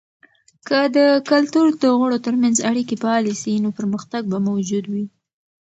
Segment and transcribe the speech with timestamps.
[0.67, 0.97] که د
[1.29, 5.05] کلتور د غړو ترمنځ اړیکې فعاله سي، نو پرمختګ به موجود وي.